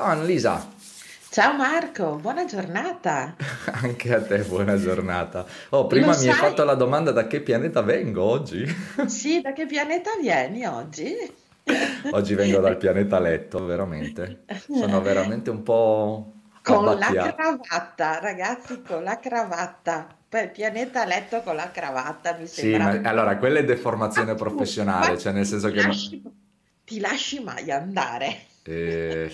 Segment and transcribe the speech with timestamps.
[0.00, 0.54] Ciao Annalisa.
[1.30, 3.38] Ciao Marco, buona giornata.
[3.82, 5.46] Anche a te buona giornata.
[5.70, 6.34] Oh, prima Lo mi hai sai?
[6.34, 8.64] fatto la domanda da che pianeta vengo oggi?
[9.04, 11.14] Sì, da che pianeta vieni oggi?
[12.12, 14.44] Oggi vengo dal pianeta Letto, veramente.
[14.70, 16.32] Sono veramente un po'
[16.62, 17.34] Con la abbattiato.
[17.34, 20.16] cravatta, ragazzi, con la cravatta.
[20.28, 22.80] Per pianeta letto con la cravatta mi Sì, sembra.
[22.80, 23.64] ma allora quella è
[24.14, 26.22] Ma deformazione tu, professionale, ma cioè nel tu senso che lasci,
[26.84, 28.46] ti lasci mai andare?
[28.64, 29.30] eh,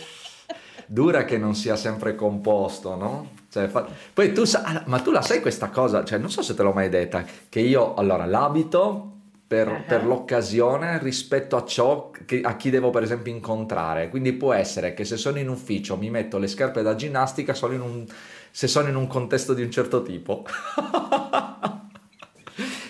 [0.86, 3.30] dura che non sia sempre composto, no?
[3.50, 6.04] Cioè, fa- Poi tu sai, ah, ma tu la sai questa cosa?
[6.04, 9.12] Cioè, non so se te l'ho mai detta, che io allora l'abito
[9.46, 14.08] per, per Ah, l'occasione rispetto a ciò che, a chi devo per esempio incontrare.
[14.10, 17.74] Quindi può essere che se sono in ufficio mi metto le scarpe da ginnastica solo
[17.74, 18.06] in un-
[18.50, 20.44] se sono in un contesto di un certo tipo.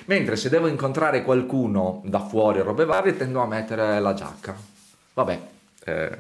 [0.06, 4.56] Mentre se devo incontrare qualcuno da fuori o robe varie, tendo a mettere la giacca.
[5.15, 5.40] Vabbè,
[5.84, 6.18] eh,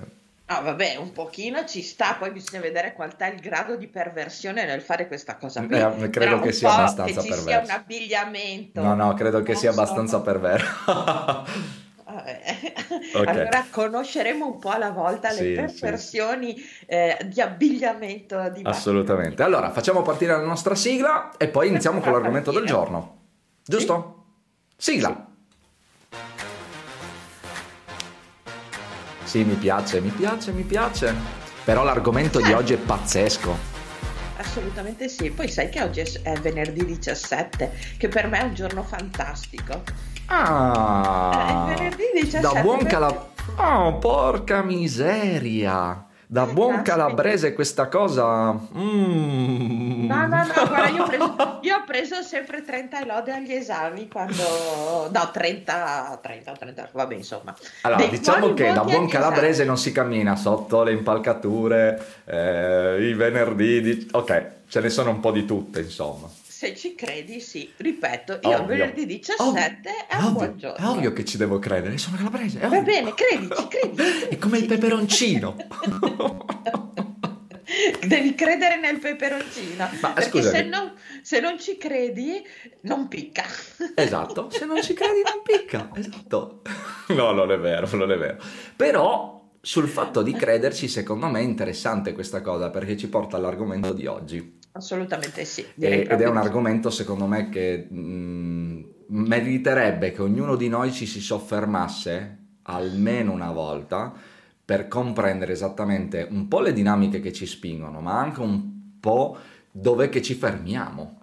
[0.48, 4.64] Ah, vabbè, un pochino ci sta, poi bisogna vedere qual è il grado di perversione
[4.64, 5.76] nel fare questa cosa qui.
[5.76, 7.72] eh, credo che sia po' che abbastanza ci sia un perverso.
[7.72, 9.80] abbigliamento, No, no, credo che sia so.
[9.80, 10.66] abbastanza perverso.
[12.04, 12.74] Vabbè.
[13.12, 16.54] Ok, Allora conosceremo un po' alla volta le sì, sì, sì, perversioni
[16.86, 19.42] eh, di abbigliamento di assolutamente.
[19.42, 22.80] Allora, facciamo partire la nostra sigla e poi iniziamo con l'argomento del partire?
[22.80, 23.16] giorno.
[23.62, 23.72] Sì?
[23.72, 24.24] Giusto?
[24.76, 24.92] Sì.
[24.92, 25.25] Sigla.
[29.36, 31.14] Sì, mi piace, mi piace, mi piace.
[31.62, 33.54] Però l'argomento di oggi è pazzesco.
[34.38, 35.30] assolutamente sì.
[35.30, 39.82] Poi sai che oggi è, è venerdì 17, che per me è un giorno fantastico.
[40.28, 42.92] Ah, venerdì da 17 buon perché...
[42.94, 43.28] calabrese.
[43.56, 46.05] Oh, porca miseria.
[46.28, 48.50] Da buon calabrese questa cosa.
[48.50, 50.06] No, Mm.
[50.06, 55.08] no, no, guarda, io ho preso, io ho preso sempre 30 lode agli esami quando...
[55.12, 57.54] No, 30, 30, 30, vabbè, insomma.
[57.82, 59.68] Allora, Dei diciamo che da buon calabrese esami.
[59.68, 63.80] non si cammina sotto le impalcature, eh, i venerdì.
[63.80, 66.28] di- Ok, ce ne sono un po' di tutte, insomma.
[66.96, 67.70] Credi, sì.
[67.76, 68.66] Ripeto, io Ovvio.
[68.66, 70.90] venerdì Ov- 17 è un ovvio, buon è giorno.
[70.90, 72.82] ovvio che ci devo credere, sono calabrese, è Va ovvio.
[72.82, 75.56] bene, credici, credici, È come il peperoncino.
[78.06, 80.92] Devi credere nel peperoncino, Ma perché se non,
[81.22, 82.40] se non ci credi,
[82.82, 83.44] non picca.
[83.94, 86.62] esatto, se non ci credi non picca, esatto.
[87.08, 88.38] No, non è vero, non è vero.
[88.76, 93.92] Però sul fatto di crederci, secondo me è interessante questa cosa perché ci porta all'argomento
[93.92, 94.58] di oggi.
[94.76, 96.46] Assolutamente sì, E- ed è un sì.
[96.46, 103.52] argomento, secondo me, che mh, meriterebbe che ognuno di noi ci si soffermasse almeno una
[103.52, 104.12] volta
[104.64, 109.38] per comprendere esattamente un po' le dinamiche che ci spingono, ma anche un po'
[109.70, 111.20] dove che ci fermiamo.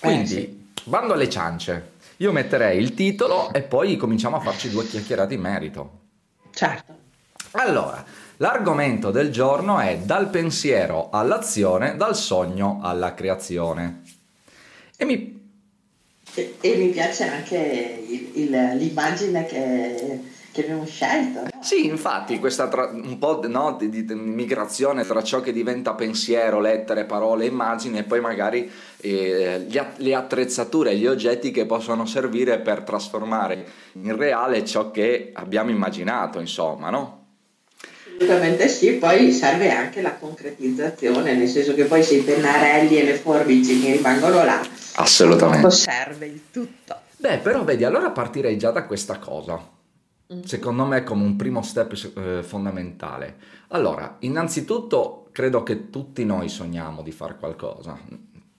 [0.00, 4.70] Eh sì, Quindi, bando alle ciance, io metterei il titolo e poi cominciamo a farci
[4.70, 6.00] due chiacchierate in merito.
[6.50, 6.95] certo.
[7.56, 8.04] Allora,
[8.38, 14.02] l'argomento del giorno è dal pensiero all'azione, dal sogno alla creazione.
[14.96, 15.34] E mi
[16.38, 20.20] E, e mi piace anche il- il- l'immagine che,
[20.52, 21.48] che abbiamo scelto, no?
[21.62, 26.60] Sì, infatti, questa tra- un po' no, di, di migrazione tra ciò che diventa pensiero,
[26.60, 32.82] lettere, parole, immagini e poi magari eh, le attrezzature, gli oggetti che possono servire per
[32.82, 37.25] trasformare in reale ciò che abbiamo immaginato, insomma, no?
[38.16, 43.04] Assolutamente sì, poi serve anche la concretizzazione, nel senso che poi se i pennarelli e
[43.04, 46.96] le forbici mi rimangono là, a poco serve il tutto.
[47.18, 49.74] Beh, però vedi, allora partirei già da questa cosa.
[50.28, 50.42] Mhm.
[50.42, 53.36] Secondo me come un primo step eh, fondamentale.
[53.68, 57.98] Allora, innanzitutto credo che tutti noi sogniamo di fare qualcosa,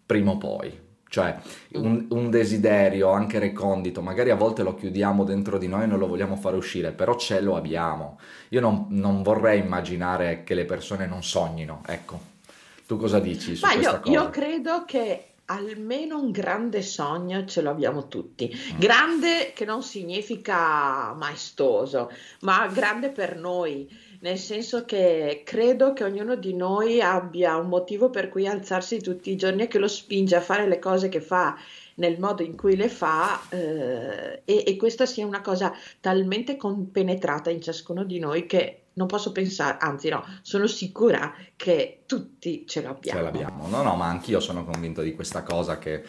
[0.06, 0.86] prima o poi.
[1.10, 1.38] Cioè,
[1.74, 6.00] un, un desiderio anche recondito, magari a volte lo chiudiamo dentro di noi e non
[6.00, 8.20] lo vogliamo fare uscire, però ce lo abbiamo.
[8.50, 12.36] Io non, non vorrei immaginare che le persone non sognino, ecco.
[12.86, 17.62] Tu cosa dici su Ma questa io, io credo che almeno un grande sogno ce
[17.62, 18.52] l'abbiamo tutti.
[18.54, 18.80] Mm.
[18.80, 23.90] Grande che non significa maestoso, ma grande per noi,
[24.22, 29.32] nel senso che credo che ognuno di noi abbia un motivo per cui alzarsi tutti
[29.32, 31.58] i giorni e che lo spinge a fare le cose che fa
[31.96, 37.50] nel modo in cui le fa eh, e, e questa sia una cosa talmente compenetrata
[37.50, 42.82] in ciascuno di noi che non posso pensare, anzi no, sono sicura che tutti ce
[42.82, 43.22] Ce l'abbiamo.
[43.22, 43.68] l'abbiamo.
[43.68, 46.04] No, no, ma anch'io sono convinto di questa cosa che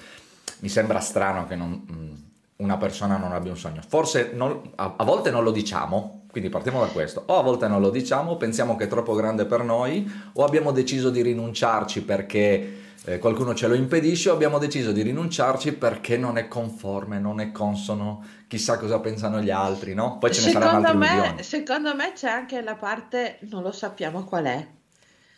[0.61, 2.26] mi sembra strano che non- mh,
[2.64, 3.81] una persona non abbia un sogno.
[3.87, 7.23] Forse non- a, a volte non lo diciamo, quindi partiamo da questo.
[7.26, 10.73] O a volte non lo diciamo, pensiamo che è troppo grande per noi, o abbiamo
[10.73, 16.16] deciso di rinunciarci perché eh, qualcuno ce lo impedisce, o abbiamo deciso di rinunciarci perché
[16.16, 20.19] non è conforme, non è consono, chissà cosa pensano gli altri, no?
[20.19, 21.43] Poi ce ne saranno Secondo altri me, milioni.
[21.43, 24.66] secondo me c'è anche la parte, non lo sappiamo qual è.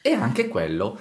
[0.02, 0.98] E anche quello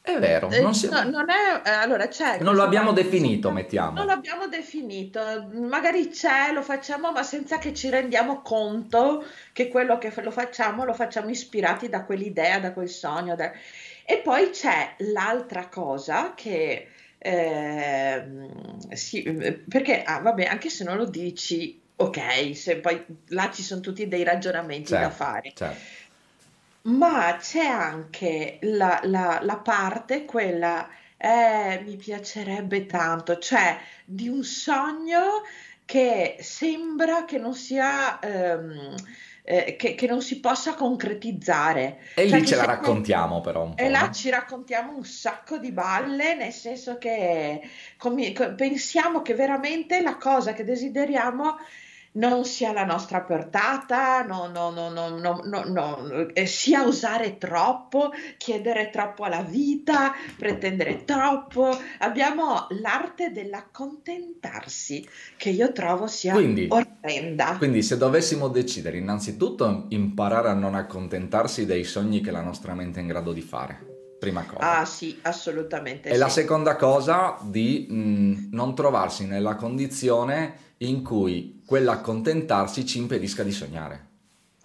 [0.00, 2.06] è vero, Eh, non, si- no, non è, eh, allora
[2.42, 4.04] non lo abbiamo parte definito, non mettiamo.
[4.04, 5.20] l'abbiamo definito,
[5.52, 10.84] magari c'è, lo facciamo, ma senza che ci rendiamo conto che quello che lo facciamo
[10.84, 13.34] lo facciamo ispirati da quell'idea, da quel sogno.
[13.36, 13.52] da-
[14.06, 19.22] E poi c'è l'altra cosa che, ehm, sì,
[19.68, 24.06] perché, ah, vabbè, anche se non lo dici, ok, se poi là ci sono tutti
[24.08, 25.52] dei ragionamenti da Certo, fare.
[25.54, 25.80] certo.
[26.82, 30.86] Ma c'è anche la, la- la parte, quella,
[31.16, 35.42] eh, mi piacerebbe tanto, cioè di un sogno
[35.86, 38.94] che sembra che non sia, ehm,
[39.46, 43.74] eh, che, che non si possa concretizzare, E cioè lì ce la raccontiamo però un
[43.76, 47.60] e là ci raccontiamo un sacco di balle, nel senso che
[47.98, 51.56] comi- co- pensiamo che veramente la cosa che desideriamo
[52.14, 57.38] non sia la nostra portata, no, no, no, no, no, no, no, eh, sia usare
[57.38, 61.76] troppo, chiedere troppo alla vita, pretendere troppo.
[61.98, 65.06] Abbiamo l'arte dell'accontentarsi,
[65.36, 67.56] che io trovo sia Quindi, orrenda.
[67.56, 72.98] quindi se dovessimo decidere, innanzitutto imparare a non accontentarsi dei sogni che la nostra mente
[72.98, 73.93] è in grado di fare,
[74.24, 74.78] prima cosa.
[74.80, 76.40] Ah, sì, assolutamente E la sì.
[76.40, 84.08] seconda cosa di mh, non trovarsi nella condizione in cui quell'accontentarsi ci impedisca di sognare.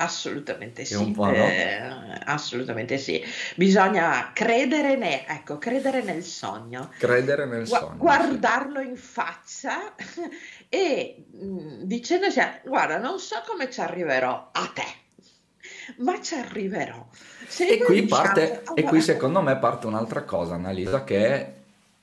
[0.02, 1.34] Assolutamente sì, po', no?
[1.34, 1.78] eh,
[2.24, 3.22] assolutamente sì.
[3.58, 7.98] Bisogna credere, ne- ecco, credere nel sogno, Credere nel Gua- sogno, sì.
[7.98, 9.94] guardarlo in faccia
[10.70, 14.86] e mh, dicendosi, guarda, non so come ci arriverò a te,
[15.98, 17.08] ma ci arriverò.
[17.48, 21.26] Se E qui diciamo, parte, e qui allora, secondo me parte un'altra cosa, Annalisa, che
[21.28, 21.54] è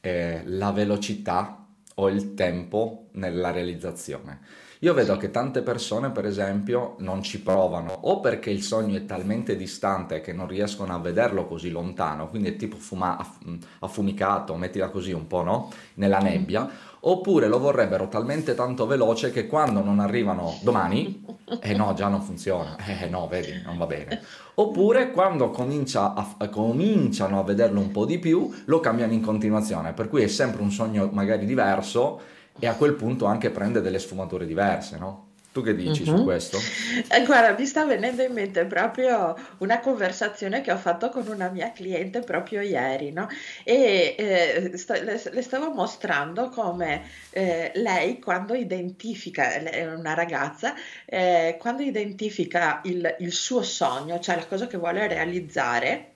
[0.00, 4.40] eh, la velocità o il tempo nella realizzazione.
[4.80, 8.96] Io vedo sì, che tante persone, per esempio, non ci provano o perché il sogno
[8.96, 13.40] è talmente distante che non riescono a vederlo così lontano, quindi è tipo fuma- aff-
[13.80, 15.70] affumicato, mettila così un po', no?
[15.94, 16.70] Nella nebbia, Mhm.
[17.00, 21.24] oppure lo vorrebbero talmente tanto veloce che quando non arrivano domani,
[21.62, 24.20] eh no, già non funziona, eh no, vedi, non va bene.
[24.56, 29.92] Oppure quando comincia a- cominciano a vederlo un po' di più, lo cambiano in continuazione,
[29.94, 32.20] per cui è sempre un sogno magari diverso
[32.58, 35.24] e a quel punto anche prende delle sfumature diverse, no?
[35.52, 36.22] Tu che dici su Mhm.
[36.22, 36.74] questo?
[37.08, 41.48] Eh, guarda, mi sta venendo in mente proprio una conversazione che ho fatto con una
[41.48, 43.26] mia cliente proprio ieri, no?
[43.64, 50.74] E eh, sta- le, le stavo mostrando come eh, lei quando identifica, è una ragazza,
[51.06, 56.15] eh, quando identifica il, il suo sogno, cioè la cosa che vuole realizzare,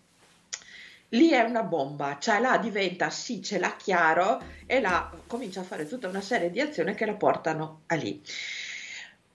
[1.10, 5.64] lì è una bomba, cioè là diventa sì, ce l'ha chiaro e là comincia a
[5.64, 8.22] fare tutta una serie di azioni che la portano a lì.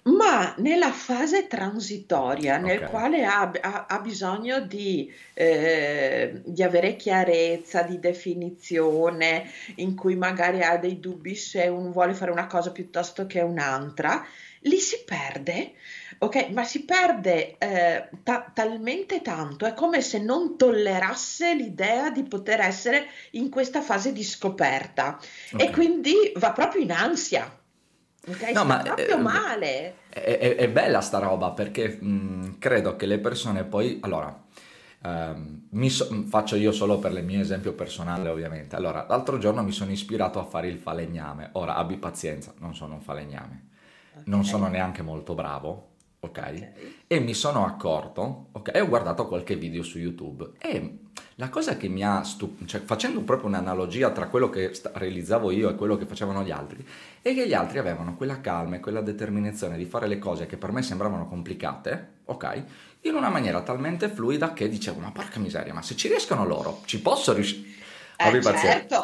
[0.06, 2.89] Ma nella fase transitoria, nel Ok.
[2.92, 10.62] quale ha, ha- ha bisogno di, eh, di avere chiarezza, di definizione, in cui magari
[10.62, 14.24] ha dei dubbi se un vuole fare una cosa piuttosto che un'altra,
[14.60, 15.74] lì si perde,
[16.19, 16.50] ok?
[16.51, 22.59] Ma si perde eh, ta- talmente tanto, è come se non tollerasse l'idea di poter
[22.62, 25.19] essere in questa fase di scoperta
[25.56, 25.69] e Ok.
[25.71, 27.45] quindi va proprio in ansia.
[28.27, 30.00] Ok, No, ma proprio eh, male.
[30.09, 34.00] è, è- è bella sta roba perché mh, credo che le persone poi...
[34.01, 34.44] Allora,
[35.03, 38.75] ehm, mi so- faccio io solo per il mio esempio personale ovviamente.
[38.75, 41.50] Allora, l'altro giorno mi sono ispirato a fare il falegname.
[41.53, 43.63] Ora, abbi pazienza, non sono un falegname.
[44.25, 45.94] non Ok, sono neanche molto bravo,
[46.25, 46.38] ok?
[46.38, 46.70] ok.
[47.08, 48.72] E mi sono accorto, ok?
[48.74, 50.98] E ho guardato qualche video su YouTube e
[51.36, 55.51] la cosa che mi ha stupito, cioè facendo proprio un'analogia tra quello che sta- realizzavo
[55.51, 56.86] io e quello che facevano gli altri,
[57.22, 60.58] è che gli altri avevano quella calma e quella determinazione di fare le cose che
[60.58, 62.63] per me sembravano complicate, ok?
[63.01, 66.82] In una maniera talmente fluida che dicevo, ma porca miseria, ma se ci riescono loro,
[66.86, 67.67] ci posso riuscire?
[68.17, 69.03] Eh, Abbi pazienza.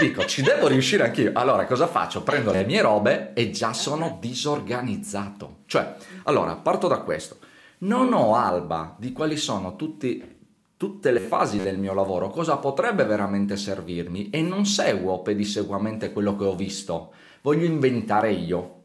[0.00, 1.32] Dico, ci devo riuscire anch'io.
[1.34, 2.22] Allora, cosa faccio?
[2.22, 5.58] Prendo le mie robe e già sono disorganizzato.
[5.66, 7.36] Cioè, allora, parto da questo.
[7.78, 10.38] Non ho alba di quali sono tutti-
[10.76, 16.36] tutte le fasi del mio lavoro, cosa potrebbe veramente servirmi e non seguo pedissequamente quello
[16.36, 17.12] che ho visto.
[17.42, 18.76] Voglio inventare io.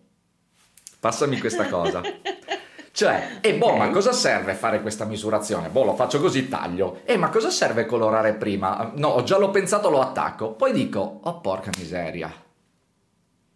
[1.00, 2.02] Passami questa cosa.
[2.96, 3.92] Cioè, e boh, ma Ok.
[3.92, 5.68] cosa serve fare questa misurazione?
[5.68, 7.02] Boh, lo faccio così, taglio.
[7.04, 8.94] E ma cosa serve colorare prima?
[8.96, 10.54] No, ho già l'ho pensato, lo attacco.
[10.54, 12.32] Poi dico, oh porca miseria.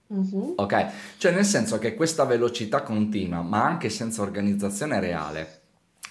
[0.08, 0.53] Mhm.
[0.58, 0.88] Ok?
[1.17, 5.62] Cioè, nel senso che questa velocità continua, ma anche senza organizzazione reale,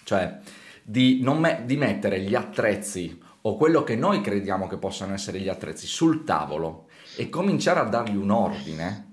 [0.04, 0.38] cioè
[0.82, 5.38] di, non me- di mettere gli attrezzi o quello che noi crediamo che possano essere
[5.40, 9.04] gli attrezzi sul tavolo e cominciare a dargli un ordine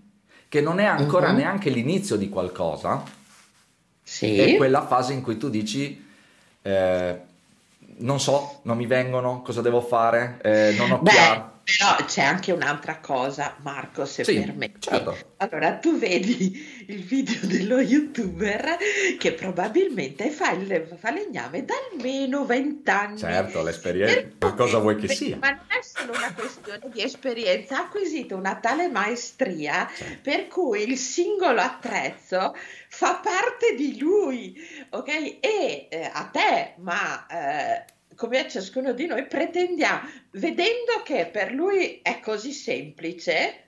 [0.48, 1.36] che non è ancora Mhm.
[1.38, 3.04] neanche l'inizio di qualcosa,
[4.36, 4.56] è Sì.
[4.58, 6.06] quella fase in cui tu dici,
[6.62, 7.20] eh,
[7.98, 11.52] non so, non mi vengono, cosa devo fare, eh, non ho Beh, chiaro.
[11.66, 14.82] Però c'è anche un'altra cosa, Marco, se sì, permetti.
[14.82, 15.34] Certo.
[15.38, 18.78] Allora, tu vedi il video dello youtuber
[19.18, 23.18] che probabilmente fa il falegname da almeno vent'anni.
[23.18, 25.38] Certo, l'esperienza, ma cosa vuoi che sia?
[25.38, 30.20] Ma non è solo una questione di esperienza, ha acquisito una tale maestria certo.
[30.22, 32.56] per cui il singolo attrezzo
[32.90, 34.56] fa parte di lui,
[34.92, 35.08] ok?
[35.40, 37.26] E eh, a te, ma...
[37.26, 43.66] Eh, come a ciascuno di noi, pretendiamo, vedendo che per lui è così semplice,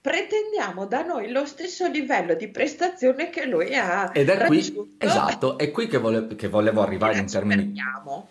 [0.00, 4.82] pretendiamo da noi lo stesso livello di prestazione che lui ha ed è raggiunto.
[4.82, 7.72] qui esatto è qui che, vole, che volevo arrivare in termini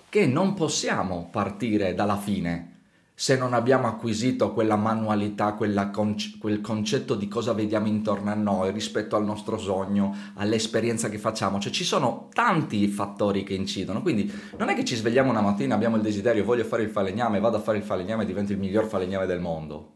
[0.10, 2.73] che non possiamo partire dalla fine
[3.16, 8.36] se non abbiamo acquisito quella manualità, quella conce- quel concetto di cosa vediamo intorno a
[8.36, 14.02] noi rispetto al nostro sogno, all'esperienza che facciamo, cioè ci sono tanti fattori che incidono,
[14.02, 17.40] quindi non è che ci svegliamo una mattina, abbiamo il desiderio, voglio fare il falegname,
[17.40, 19.92] vado a fare il falegname e divento il miglior falegname del mondo.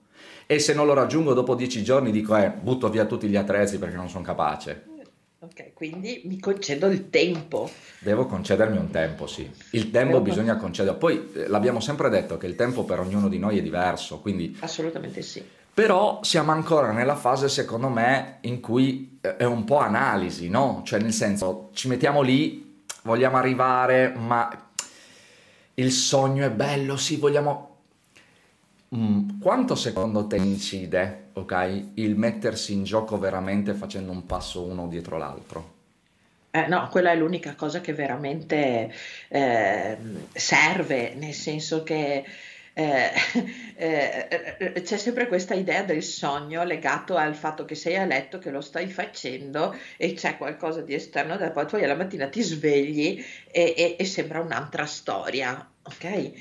[0.46, 3.80] E se non lo raggiungo dopo dieci giorni dico, eh, butto via tutti gli attrezzi
[3.80, 4.97] perché non sono capace.
[5.40, 7.70] Ok, quindi mi concedo il tempo.
[8.00, 9.48] Devo concedermi un tempo, sì.
[9.72, 10.64] Il tempo Devo bisogna con...
[10.64, 10.98] concederlo.
[10.98, 14.58] Poi eh, l'abbiamo sempre detto che il tempo per ognuno di noi è diverso, quindi...
[14.62, 15.46] Assolutamente sì.
[15.72, 20.82] Però siamo ancora nella fase, secondo me, in cui è un po' analisi, no?
[20.84, 24.50] Cioè, nel senso, ci mettiamo lì, vogliamo arrivare, ma
[25.76, 27.67] il sogno è bello, sì, vogliamo
[29.42, 35.18] quanto secondo te incide, ok, il mettersi in gioco veramente facendo un passo uno dietro
[35.18, 35.76] l'altro?
[36.52, 38.94] Eh, no, quella è l'unica cosa che veramente
[39.28, 39.98] eh,
[40.32, 42.24] serve, nel senso che
[42.74, 43.12] eh,
[43.76, 48.52] eh, c'è sempre questa idea del sogno legato al fatto che sei a letto, che
[48.52, 53.24] lo stai facendo e c'è qualcosa di esterno, da poi, poi alla mattina ti svegli
[53.52, 56.32] e, e, e sembra un'altra storia, ok?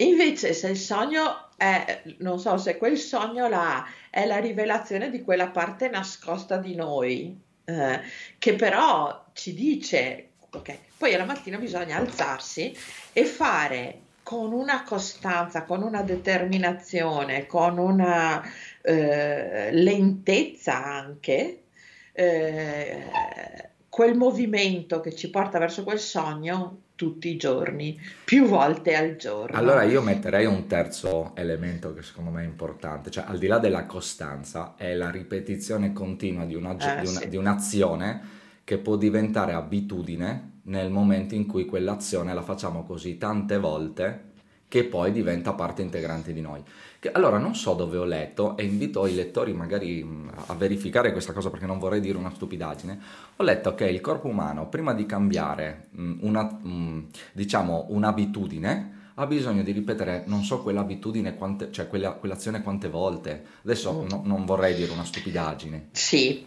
[0.00, 5.22] Invece se il sogno è, non so se quel sogno là è la rivelazione di
[5.22, 8.00] quella parte nascosta di noi, eh,
[8.38, 12.74] che però ci dice, ok, poi alla mattina bisogna alzarsi
[13.12, 18.42] e fare con una costanza, con una determinazione, con una
[18.80, 21.64] eh, lentezza anche,
[22.12, 23.06] eh,
[23.88, 29.56] quel movimento che ci porta verso quel sogno tutti i giorni, più volte al giorno.
[29.56, 33.58] Allora io metterei un terzo elemento che secondo me è importante, cioè al di là
[33.58, 37.28] della costanza è la ripetizione continua di, una, eh, di, una, sì.
[37.30, 38.20] di un'azione
[38.64, 44.29] che può diventare abitudine nel momento in cui quell'azione la facciamo così tante volte
[44.70, 46.62] che poi diventa parte integrante di noi.
[47.00, 50.06] Che, allora, non so dove ho letto e invito i lettori magari
[50.46, 53.00] a verificare questa cosa perché non vorrei dire una stupidaggine.
[53.34, 55.88] Ho letto che il corpo umano, prima di cambiare
[56.20, 56.60] una,
[57.32, 63.44] diciamo, un'abitudine, ha bisogno di ripetere, non so, quell'abitudine, quante, cioè quella, quell'azione quante volte.
[63.64, 64.06] Adesso mm.
[64.08, 65.88] no, non vorrei dire una stupidaggine.
[65.90, 66.46] Sì,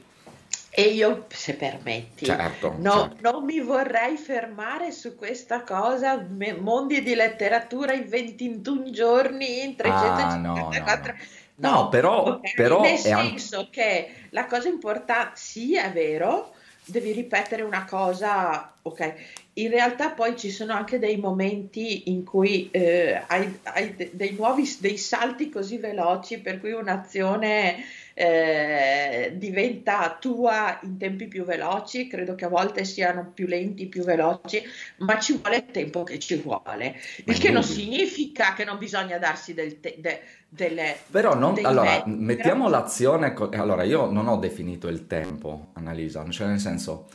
[0.75, 3.31] e io, se permetti, certo, no, certo.
[3.31, 6.25] non mi vorrei fermare su questa cosa,
[6.59, 11.11] mondi di letteratura in 21 giorni, in 354...
[11.11, 11.15] Ah,
[11.55, 11.89] no, no, no.
[11.89, 12.53] però, okay.
[12.55, 13.69] però nel senso anche...
[13.69, 16.53] che la cosa importante, sì, è vero,
[16.85, 19.13] devi ripetere una cosa, ok,
[19.53, 24.75] in realtà poi ci sono anche dei momenti in cui eh, hai, hai dei nuovi,
[24.79, 27.75] dei salti così veloci per cui un'azione
[28.13, 34.03] eh, diventa tua in tempi più veloci, credo che a volte siano più lenti, più
[34.03, 34.61] veloci,
[34.97, 39.17] ma ci vuole il tempo che ci vuole, il che non significa che non bisogna
[39.17, 40.97] darsi del te- de- delle...
[41.09, 46.47] Però non, allora, mettiamo l'azione, co- allora io non ho definito il tempo, Annalisa, cioè
[46.47, 47.07] nel senso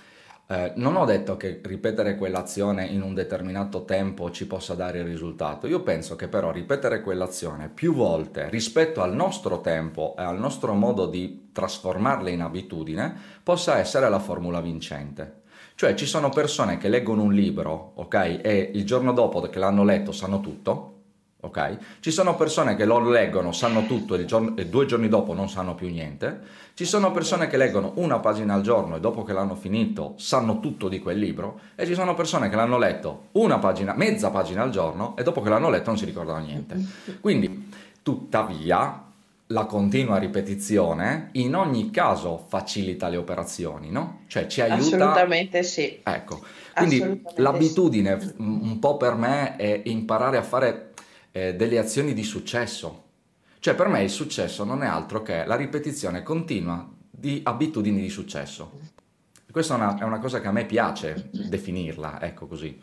[0.51, 5.05] eh, non ho detto che ripetere quell'azione in un determinato tempo ci possa dare il
[5.05, 10.39] risultato, io penso che però ripetere quell'azione più volte rispetto al nostro tempo e al
[10.39, 15.43] nostro modo di trasformarla in abitudine possa essere la formula vincente.
[15.75, 19.85] Cioè ci sono persone che leggono un libro, ok, e il giorno dopo che l'hanno
[19.85, 20.98] letto sanno tutto,
[21.41, 21.77] ok?
[22.01, 25.49] Ci sono persone che lo leggono, sanno tutto e, giorno, e, due giorni dopo non
[25.49, 26.67] sanno più niente.
[26.75, 30.61] Ci sono persone che leggono una pagina al giorno e dopo che l'hanno finito sanno
[30.61, 31.61] tutto di quel libro.
[31.75, 35.41] E ci sono persone che l'hanno letto una pagina, mezza pagina al giorno e dopo
[35.41, 36.77] che l'hanno letto non si ricordano niente.
[37.21, 37.71] Quindi,
[38.03, 39.05] tuttavia,
[39.51, 44.21] la continua ripetizione in ogni caso facilita le operazioni, no?
[44.27, 44.97] Cioè ci aiuta...
[44.97, 46.01] Assolutamente sì.
[46.03, 46.43] Ecco,
[46.75, 48.35] quindi l'abitudine sì.
[48.39, 50.88] un po' per me è imparare a fare
[51.39, 53.05] eh, delle azioni di successo.
[53.61, 58.09] Cioè per me il successo non è altro che la ripetizione continua di abitudini di
[58.09, 58.79] successo.
[59.51, 62.81] questa è una, è una cosa che a me piace definirla, ecco così.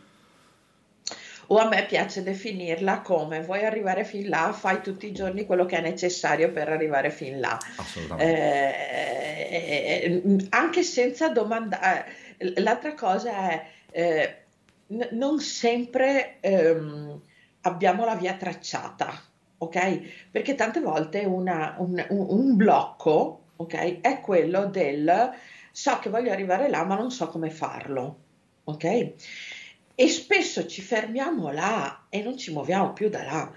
[1.48, 5.66] o a me piace definirla come vuoi arrivare fin là, fai tutti i giorni quello
[5.66, 7.58] che è necessario per arrivare fin là.
[7.78, 8.34] Assolutamente.
[9.50, 12.06] Eh, eh anche senza domandare.
[12.38, 14.36] Eh, l'altra cosa è, eh,
[14.88, 17.22] n- non sempre ehm,
[17.66, 19.22] abbiamo la via tracciata,
[19.58, 20.30] ok?
[20.32, 25.34] Perché tante volte una, un, un, un blocco, ok, è quello del
[25.72, 28.18] so che voglio arrivare là, ma non so come farlo,
[28.66, 29.14] ok?
[29.98, 33.52] E spesso ci fermiamo là e non ci muoviamo più da là.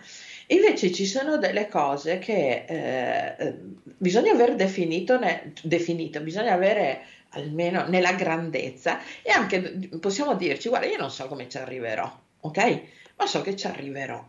[0.49, 3.55] Invece ci sono delle cose che eh, eh,
[3.99, 9.61] bisogna aver definito, ne, definito, bisogna avere almeno nella grandezza e anche
[10.01, 12.11] possiamo dirci, guarda, io non so come ci arriverò,
[12.41, 12.83] ok?
[13.19, 14.27] Ma so che ci arriverò.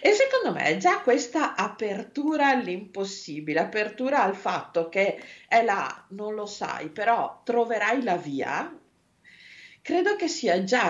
[0.00, 6.46] E secondo me già questa apertura all'impossibile, apertura al fatto che è là, non lo
[6.46, 8.74] sai, però troverai la via,
[9.82, 10.88] credo che sia già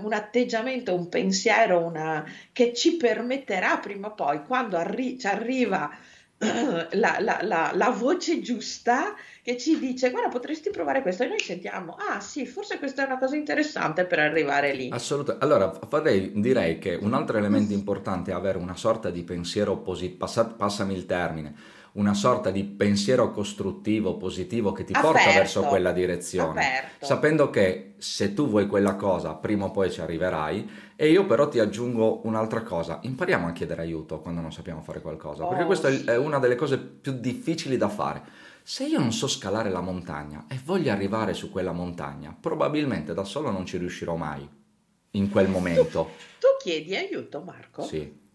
[0.00, 5.90] un atteggiamento, un pensiero una, che ci permetterà prima o poi, quando arri- ci arriva
[6.92, 11.40] la, la, la, la, voce giusta che ci dice guarda potresti provare questo e noi
[11.40, 16.30] sentiamo ah sì forse questa è una cosa interessante per arrivare lì assolutamente allora farei,
[16.36, 21.06] direi che un altro elemento importante è avere una sorta di pensiero positivo passami il
[21.06, 21.54] termine
[21.98, 27.06] una sorta di pensiero costruttivo, positivo che ti aperto, porta verso quella direzione, aperto.
[27.06, 30.70] sapendo che se tu vuoi quella cosa, prima o poi ci arriverai.
[30.94, 35.00] E io però ti aggiungo un'altra cosa, impariamo a chiedere aiuto quando non sappiamo fare
[35.00, 36.04] qualcosa, perché oh, questa sì.
[36.04, 38.22] è una delle cose più difficili da fare.
[38.62, 43.24] Se io non so scalare la montagna e voglio arrivare su quella montagna, probabilmente da
[43.24, 44.48] solo non ci riuscirò mai
[45.12, 46.10] in quel momento.
[46.38, 47.82] Tu, tu chiedi aiuto, Marco?
[47.82, 48.26] Sì.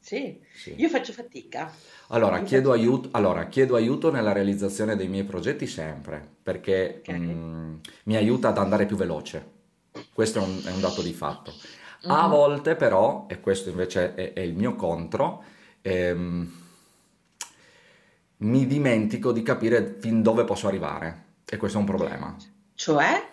[0.00, 0.74] Sì, sì.
[0.76, 1.72] io faccio fatica.
[2.08, 7.18] Allora chiedo, aiuto, allora, chiedo aiuto nella realizzazione dei miei progetti sempre, perché okay.
[7.18, 9.58] mh, mm, mi aiuta ad andare più veloce.
[10.12, 11.52] Questo è un, è un dato di fatto.
[11.52, 12.16] Mm-hmm.
[12.16, 15.44] A volte però, e questo invece è, è il mio contro,
[15.82, 16.52] ehm,
[18.38, 22.34] mi dimentico di capire fin dove posso arrivare e questo è un problema.
[22.74, 23.28] Cioè?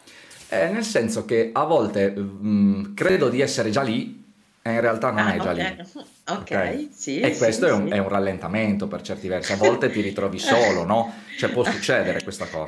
[0.50, 4.26] Eh, nel senso che a volte mh, mm, credo di essere già lì
[4.70, 5.76] e in realtà non ah, è già okay.
[5.76, 6.06] lì.
[6.30, 6.90] Ok, okay.
[6.92, 7.22] sì.
[7.22, 7.94] E questo sì, è, un, sì.
[7.94, 9.54] è, un, rallentamento per certi versi.
[9.54, 11.14] A volte ti ritrovi solo, no?
[11.38, 12.66] Cioè può succedere questa cosa.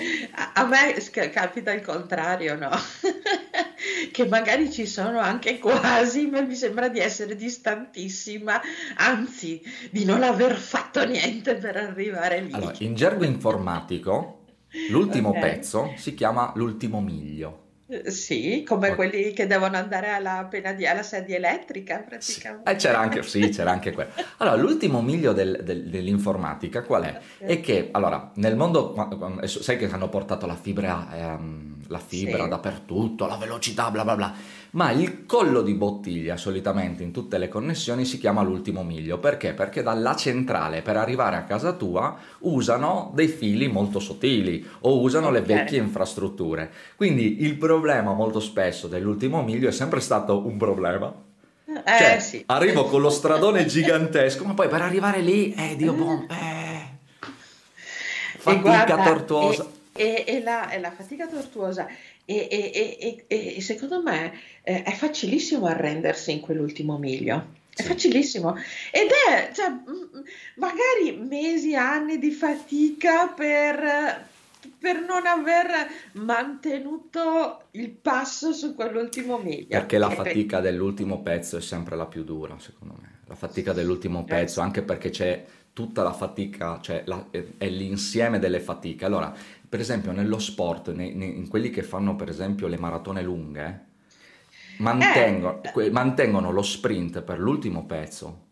[0.54, 0.96] A, me
[1.30, 2.70] capita il contrario, no?
[4.14, 8.62] che magari ci sono anche quasi, ma mi sembra di essere distantissima,
[8.96, 12.54] anzi di non aver fatto niente per arrivare lì.
[12.54, 14.46] Allora, in gergo informatico,
[14.90, 15.42] l'ultimo okay.
[15.42, 17.68] pezzo si chiama l'ultimo miglio.
[17.92, 22.70] Eh, sì, come quelli che devono andare alla, di, alla sedia elettrica praticamente.
[22.70, 24.12] Eh, c'era anche, sì, c'era anche quello.
[24.38, 27.20] Allora, l'ultimo miglio del, del, dell'informatica qual è?
[27.40, 32.50] È che, allora, nel mondo, sai che hanno portato la fibra, ehm, la fibra sì.
[32.50, 34.36] dappertutto, la velocità, bla bla bla
[34.72, 39.18] ma il collo di bottiglia solitamente in tutte le connessioni si chiama l'ultimo miglio.
[39.18, 39.54] Perché?
[39.54, 45.28] Perché dalla centrale per arrivare a casa tua usano dei fili molto sottili o usano
[45.28, 45.40] okay.
[45.40, 46.72] le vecchie infrastrutture.
[46.96, 51.14] Quindi il problema molto spesso dell'ultimo miglio è sempre stato un problema.
[51.66, 52.44] Eh, cioè, sì.
[52.48, 56.98] arrivo con lo stradone gigantesco, ma poi per arrivare lì, eh, Dio buon, eh,
[58.38, 59.68] fatica guarda, tortuosa.
[59.94, 61.88] E, e, e, la, e la fatica tortuosa
[62.30, 67.58] e, e, e, e secondo me eh, è facilissimo arrendersi in quell'ultimo miglio.
[67.76, 68.56] È facilissimo
[68.92, 69.72] ed è cioè,
[70.56, 74.28] magari mesi, anni di fatica per,
[74.78, 79.68] per non aver mantenuto il passo su quell'ultimo miglio.
[79.70, 83.19] Perché la fatica dell'ultimo pezzo è sempre la più dura, secondo me.
[83.30, 88.60] La fatica dell'ultimo pezzo, anche perché c'è tutta la fatica, cioè la, è l'insieme delle
[88.60, 89.06] fatiche.
[89.06, 89.32] Allora,
[89.70, 93.86] per esempio nello sport, nei, nei, in quelli che fanno per esempio le maratone lunghe,
[94.80, 95.92] mantengono, eh.
[95.92, 98.48] mantengono lo sprint per l'ultimo pezzo.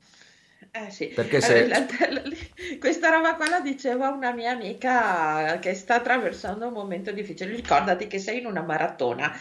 [0.72, 1.66] Eh sì, perché se...
[1.66, 7.56] Eh, questa roba qua la diceva una mia amica che sta attraversando un momento difficile.
[7.56, 9.36] Ricordati che sei in una maratona,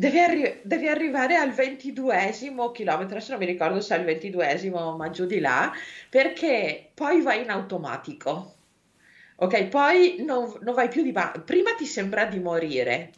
[0.00, 4.96] devi, arri- devi arrivare al ventiduesimo chilometro, adesso non mi ricordo se è il ventiduesimo,
[4.96, 5.72] ma giù di là,
[6.08, 8.54] perché poi vai in automatico
[9.40, 9.64] ok?
[9.66, 13.10] Poi non, non vai più di base, prima ti sembra di morire,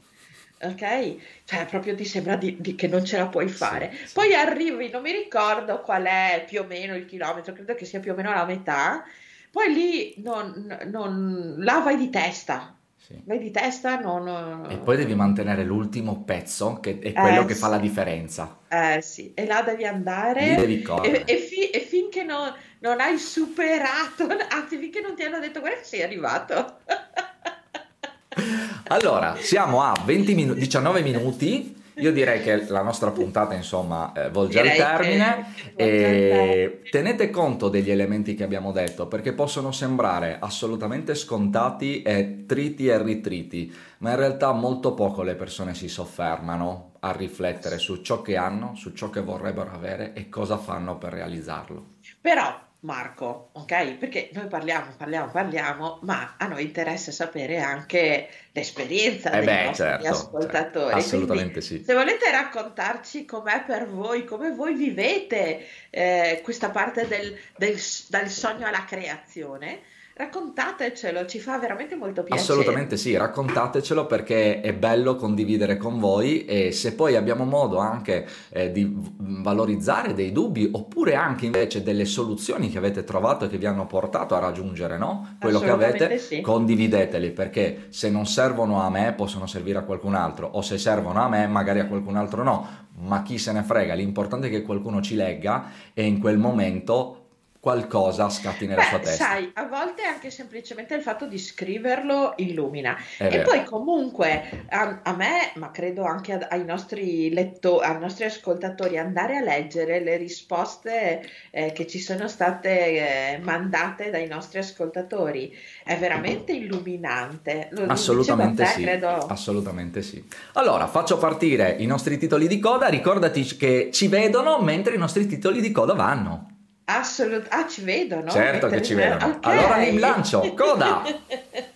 [0.60, 1.16] ok?
[1.44, 3.90] Cioè proprio ti sembra di, di, che non ce la puoi fare.
[3.92, 4.14] Sì, sì.
[4.14, 8.00] Poi arrivi, non mi ricordo qual è più o meno il chilometro, credo che sia
[8.00, 9.04] più o meno la metà.
[9.50, 12.74] Poi lì non, non, là vai di testa.
[13.04, 13.20] Sì.
[13.24, 14.64] Vai di testa, non...
[14.70, 18.60] E poi devi mantenere l'ultimo pezzo, che è quello eh, che fa la differenza.
[18.68, 20.54] Eh sì, e là devi andare.
[20.54, 20.86] Devi.
[21.02, 25.58] E, e, fi, e finché non, non hai superato, anzi finché non ti hanno detto
[25.58, 26.78] guarda sei arrivato.
[28.86, 34.30] allora, siamo a 20 minu- 19 minuti io direi che la nostra puntata, insomma, eh,
[34.30, 35.54] volge al termine.
[35.76, 42.88] E tenete conto degli elementi che abbiamo detto, perché possono sembrare assolutamente scontati e triti
[42.88, 48.22] e ritriti, ma in realtà molto poco le persone si soffermano a riflettere su ciò
[48.22, 51.94] che hanno, su ciò che vorrebbero avere e cosa fanno per realizzarlo.
[52.20, 53.94] Però Marco, ok?
[53.94, 59.64] Perché noi parliamo, parliamo, parliamo, ma a noi interessa sapere anche l'esperienza eh dei beh,
[59.66, 60.84] nostri certo, ascoltatori.
[60.86, 61.84] Certo, assolutamente Quindi, sì.
[61.84, 68.28] Se volete raccontarci com'è per voi, come voi vivete eh, questa parte del, del, dal
[68.28, 69.82] sogno alla creazione,
[70.14, 72.40] Raccontatecelo, ci fa veramente molto piacere.
[72.40, 78.26] Assolutamente sì, raccontatecelo perché è bello condividere con voi e se poi abbiamo modo anche
[78.50, 83.56] eh, di valorizzare dei dubbi oppure anche invece delle soluzioni che avete trovato e che
[83.56, 85.36] vi hanno portato a raggiungere no?
[85.40, 86.42] quello che avete, sì.
[86.42, 91.22] condivideteli perché se non servono a me possono servire a qualcun altro o se servono
[91.22, 92.66] a me magari a qualcun altro no,
[93.00, 97.21] ma chi se ne frega, l'importante è che qualcuno ci legga e in quel momento
[97.62, 99.24] qualcosa scatti nella Beh, sua testa.
[99.24, 102.96] Sai, a volte anche semplicemente il fatto di scriverlo illumina.
[103.16, 103.50] È e vero.
[103.50, 108.98] poi comunque a, a, me, ma credo anche a, ai nostri lettori, ai nostri ascoltatori,
[108.98, 115.56] andare a leggere le risposte eh, che ci sono state eh, mandate dai nostri ascoltatori
[115.84, 117.68] è veramente illuminante.
[117.70, 118.82] Lo assolutamente te, sì.
[118.82, 119.06] Credo...
[119.06, 120.20] Assolutamente sì.
[120.54, 122.88] Allora, faccio partire i nostri titoli di coda.
[122.88, 126.51] Ricordati che ci vedono mentre i nostri titoli di coda vanno.
[126.84, 128.30] Assolutamente, ah ci vedono?
[128.30, 129.36] Certo che ci vedono.
[129.36, 129.58] Okay.
[129.58, 131.02] Allora mi lancio, coda!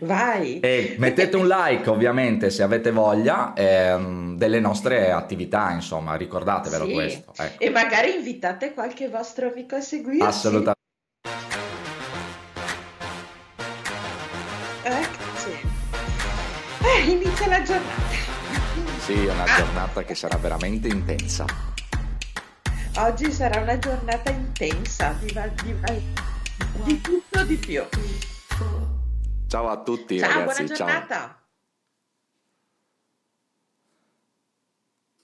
[0.00, 0.60] Vai!
[0.60, 6.92] E mettete un like ovviamente se avete voglia ehm, delle nostre attività, insomma, ricordatevelo sì.
[6.92, 7.32] questo.
[7.36, 7.62] Ecco.
[7.62, 10.26] E magari invitate qualche vostro amico a seguirci.
[10.26, 10.80] Assolutamente.
[14.82, 15.70] Eccoci.
[16.84, 18.30] Eh, inizia la giornata.
[18.98, 19.56] Sì, una ah.
[19.56, 21.71] giornata che sarà veramente intensa.
[22.94, 26.12] Oggi sarà una giornata intensa, di, di,
[26.84, 27.82] di tutto di più.
[29.46, 30.62] Ciao a tutti ciao, ragazzi.
[30.64, 31.16] Buona giornata.
[31.16, 31.41] Ciao.